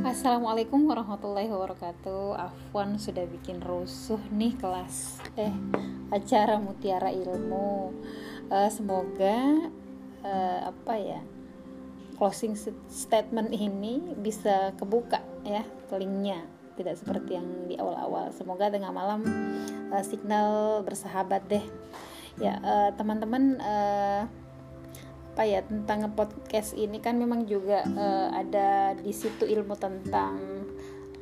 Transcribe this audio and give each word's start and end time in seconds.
Assalamualaikum 0.00 0.88
warahmatullahi 0.88 1.52
wabarakatuh. 1.52 2.32
Afwan 2.32 2.96
sudah 2.96 3.28
bikin 3.28 3.60
rusuh 3.60 4.16
nih 4.32 4.56
kelas 4.56 5.20
eh 5.36 5.52
acara 6.08 6.56
Mutiara 6.56 7.12
Ilmu. 7.12 7.92
Uh, 8.48 8.70
semoga 8.72 9.68
uh, 10.24 10.72
apa 10.72 10.94
ya 10.96 11.20
closing 12.16 12.56
statement 12.88 13.52
ini 13.52 14.16
bisa 14.16 14.72
kebuka 14.80 15.20
ya 15.44 15.68
linknya 15.92 16.48
tidak 16.80 16.96
seperti 16.96 17.36
yang 17.36 17.68
di 17.68 17.76
awal-awal. 17.76 18.32
Semoga 18.32 18.72
tengah 18.72 18.96
malam 18.96 19.20
uh, 19.92 20.00
signal 20.00 20.80
bersahabat 20.80 21.44
deh. 21.44 21.64
Ya 22.40 22.56
teman-teman 22.96 23.60
uh, 23.60 24.24
apa 25.30 25.46
ya 25.46 25.62
tentang 25.62 26.10
podcast 26.18 26.74
ini 26.74 26.98
kan 26.98 27.14
memang 27.14 27.46
juga 27.46 27.86
uh, 27.86 28.34
ada 28.34 28.98
di 28.98 29.14
situ 29.14 29.46
ilmu 29.46 29.78
tentang 29.78 30.66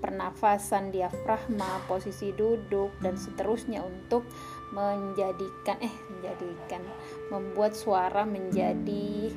pernafasan 0.00 0.88
diafragma, 0.88 1.84
posisi 1.84 2.32
duduk 2.32 2.94
dan 3.04 3.20
seterusnya 3.20 3.84
untuk 3.84 4.24
menjadikan 4.72 5.76
eh 5.84 5.92
menjadikan 6.08 6.80
membuat 7.28 7.76
suara 7.76 8.24
menjadi 8.24 9.28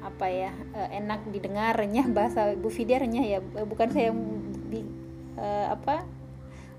apa 0.00 0.26
ya 0.32 0.50
uh, 0.72 0.88
enak 0.96 1.28
didengarnya 1.28 2.08
bahasa 2.16 2.56
Bu 2.56 2.72
Fidernya 2.72 3.20
ya. 3.20 3.38
Eh, 3.44 3.66
bukan 3.68 3.92
saya 3.92 4.16
di, 4.72 4.80
uh, 5.36 5.76
apa 5.76 6.08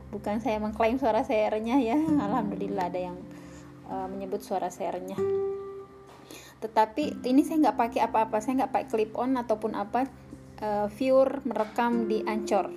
bukan 0.10 0.42
saya 0.42 0.58
mengklaim 0.58 0.98
suara 0.98 1.22
saya 1.22 1.54
renyah 1.54 1.80
ya. 1.80 1.98
Alhamdulillah 2.26 2.90
ada 2.90 3.00
yang 3.14 3.18
uh, 3.86 4.10
menyebut 4.10 4.42
suara 4.42 4.74
saya 4.74 4.98
renyah 4.98 5.22
tetapi 6.62 7.26
ini 7.26 7.42
saya 7.42 7.70
nggak 7.70 7.78
pakai 7.78 8.02
apa-apa 8.06 8.38
saya 8.38 8.64
nggak 8.64 8.72
pakai 8.72 8.88
clip 8.88 9.12
on 9.18 9.34
ataupun 9.36 9.74
apa 9.74 10.06
uh, 10.62 10.88
viewer 10.94 11.42
merekam 11.44 12.06
di 12.06 12.22
ancor 12.24 12.70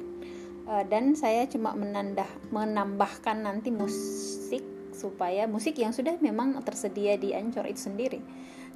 uh, 0.66 0.82
dan 0.88 1.12
saya 1.14 1.44
cuma 1.46 1.76
menandah 1.76 2.26
menambahkan 2.50 3.44
nanti 3.44 3.68
musik 3.70 4.64
supaya 4.94 5.44
musik 5.44 5.76
yang 5.76 5.92
sudah 5.92 6.16
memang 6.22 6.56
tersedia 6.64 7.18
di 7.18 7.34
ancor 7.34 7.66
itu 7.66 7.90
sendiri. 7.90 8.22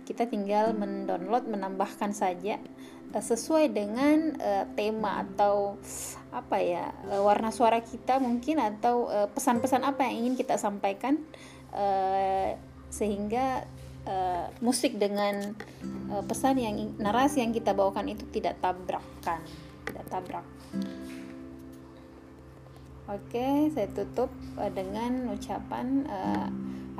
Kita 0.02 0.24
tinggal 0.24 0.72
mendownload 0.72 1.46
menambahkan 1.46 2.12
saja 2.12 2.60
uh, 3.14 3.22
sesuai 3.22 3.72
dengan 3.72 4.36
uh, 4.36 4.64
tema 4.76 5.24
atau 5.24 5.80
apa 6.28 6.60
ya 6.60 6.92
uh, 7.08 7.24
warna 7.24 7.48
suara 7.48 7.80
kita 7.80 8.20
mungkin 8.20 8.60
atau 8.60 9.08
pesan-pesan 9.32 9.88
apa 9.88 10.04
yang 10.04 10.26
ingin 10.26 10.34
kita 10.36 10.60
sampaikan 10.60 11.16
sehingga 12.88 13.68
uh, 14.06 14.46
musik 14.60 15.00
dengan 15.00 15.56
uh, 16.12 16.22
pesan 16.22 16.60
yang 16.60 16.76
narasi 17.00 17.42
yang 17.42 17.50
kita 17.50 17.72
bawakan 17.72 18.12
itu 18.12 18.28
tidak 18.30 18.60
tabrakan 18.62 19.40
tidak 19.88 20.04
tabrak 20.12 20.46
oke 23.08 23.48
saya 23.72 23.88
tutup 23.90 24.30
uh, 24.60 24.70
dengan 24.70 25.34
ucapan 25.34 26.06
uh, 26.06 26.46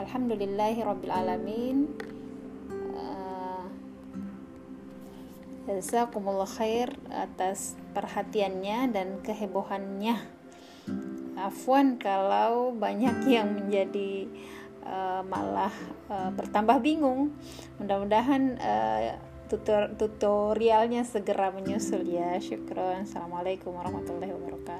alhamdulillahirobbilalamin 0.01 2.09
Jazakumullah 5.69 6.49
khair 6.49 6.97
atas 7.12 7.77
perhatiannya 7.93 8.89
dan 8.89 9.21
kehebohannya. 9.21 10.17
Afwan 11.37 12.01
kalau 12.01 12.73
banyak 12.73 13.29
yang 13.29 13.53
menjadi 13.53 14.33
uh, 14.89 15.20
malah 15.28 15.72
uh, 16.08 16.33
bertambah 16.33 16.81
bingung. 16.81 17.36
Mudah-mudahan 17.77 18.56
uh, 18.56 19.20
tutor 19.53 19.92
tutorialnya 19.97 21.05
segera 21.05 21.53
menyusul 21.53 22.08
ya. 22.08 22.41
Syukron. 22.41 23.05
Assalamualaikum 23.05 23.77
warahmatullahi 23.77 24.33
wabarakatuh. 24.33 24.78